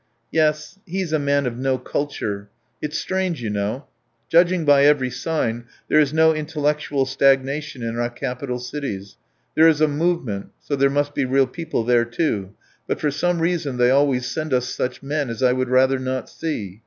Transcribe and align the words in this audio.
"Yes, 0.31 0.79
he 0.87 0.99
is 1.01 1.13
a 1.13 1.19
man 1.19 1.45
of 1.45 1.59
no 1.59 1.77
culture. 1.77 2.49
It's 2.81 2.97
strange, 2.97 3.39
you 3.39 3.51
know.... 3.51 3.85
Judging 4.29 4.65
by 4.65 4.83
every 4.83 5.11
sign, 5.11 5.65
there 5.89 5.99
is 5.99 6.11
no 6.11 6.33
intellectual 6.33 7.05
stagnation 7.05 7.83
in 7.83 7.99
our 7.99 8.09
capital 8.09 8.57
cities; 8.57 9.17
there 9.53 9.67
is 9.67 9.79
a 9.79 9.87
movement 9.87 10.47
so 10.59 10.75
there 10.75 10.89
must 10.89 11.13
be 11.13 11.25
real 11.25 11.45
people 11.45 11.83
there 11.83 12.03
too; 12.05 12.49
but 12.87 12.99
for 12.99 13.11
some 13.11 13.43
reason 13.43 13.77
they 13.77 13.91
always 13.91 14.25
send 14.25 14.55
us 14.55 14.65
such 14.69 15.03
men 15.03 15.29
as 15.29 15.43
I 15.43 15.53
would 15.53 15.69
rather 15.69 15.99
not 15.99 16.31
see. 16.31 16.79